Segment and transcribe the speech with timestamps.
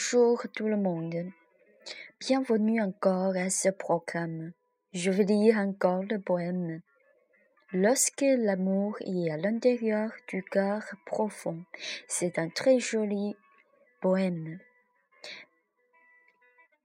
[0.00, 1.30] Bonjour tout le monde.
[2.20, 4.52] Bienvenue encore à ce programme.
[4.94, 6.80] Je vais lire encore le poème.
[7.74, 11.64] Lorsque l'amour est à l'intérieur du cœur profond,
[12.08, 13.36] c'est un très joli
[14.00, 14.58] poème.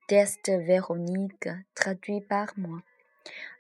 [0.10, 2.82] Test Véronique, traduit par moi.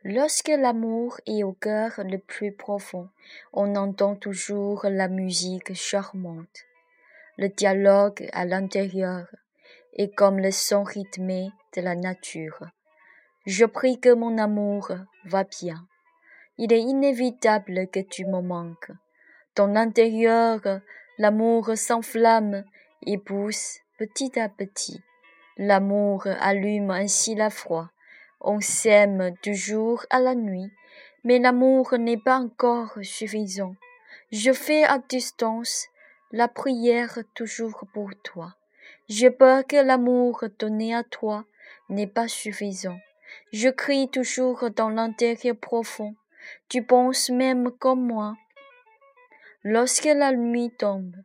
[0.04, 3.08] Lorsque l'amour est au cœur le plus profond,
[3.54, 6.66] on entend toujours la musique charmante.
[7.38, 9.28] Le dialogue à l'intérieur
[9.96, 12.66] est comme le son rythmé de la nature.
[13.46, 14.92] Je prie que mon amour
[15.26, 15.88] va bien.
[16.58, 18.92] Il est inévitable que tu me manques.
[19.56, 20.60] Ton intérieur,
[21.18, 22.64] l'amour s'enflamme
[23.06, 25.02] et pousse petit à petit.
[25.58, 27.90] L'amour allume ainsi la froid.
[28.42, 30.72] On s'aime du jour à la nuit,
[31.24, 33.76] mais l'amour n'est pas encore suffisant.
[34.32, 35.88] Je fais à distance
[36.32, 38.56] la prière toujours pour toi.
[39.08, 41.46] J'ai peur que l'amour donné à toi
[41.90, 42.98] n'est pas suffisant.
[43.52, 46.16] Je crie toujours dans l'intérieur profond.
[46.70, 48.36] Tu penses même comme moi.
[49.64, 51.16] Lorsque la nuit tombe,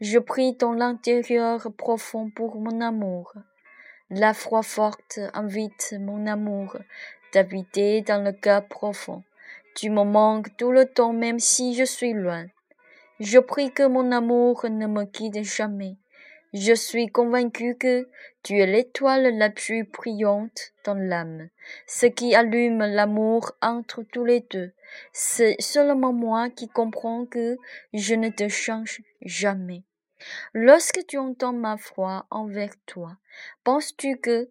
[0.00, 3.34] je prie dans l'intérieur profond pour mon amour.
[4.10, 6.76] La foi forte invite mon amour
[7.32, 9.22] d'habiter dans le cœur profond.
[9.74, 12.46] Tu me manques tout le temps même si je suis loin.
[13.20, 15.96] Je prie que mon amour ne me quitte jamais.
[16.52, 18.08] Je suis convaincu que
[18.42, 21.48] tu es l'étoile la plus brillante dans l'âme,
[21.86, 24.72] ce qui allume l'amour entre tous les deux.
[25.12, 27.56] C'est seulement moi qui comprends que
[27.92, 29.84] je ne te change jamais.
[30.52, 33.16] Lorsque tu entends ma foi envers toi,
[33.62, 34.48] penses-tu que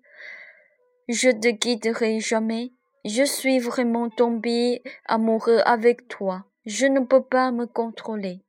[1.10, 2.72] je te quitterai jamais?
[3.04, 6.46] Je suis vraiment tombé amoureux avec toi.
[6.66, 8.42] Je ne peux pas me contrôler.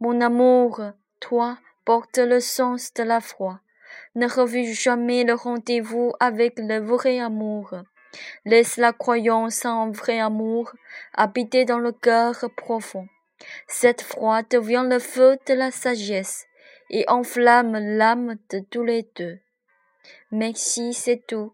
[0.00, 0.80] Mon amour,
[1.20, 3.60] toi, porte le sens de la foi.
[4.14, 7.74] Ne refuse jamais le rendez-vous avec le vrai amour.
[8.44, 10.72] Laisse la croyance en vrai amour
[11.14, 13.08] habiter dans le cœur profond.
[13.66, 16.46] Cette foi devient le feu de la sagesse
[16.90, 19.38] et enflamme l'âme de tous les deux.
[20.30, 21.52] Merci, c'est tout.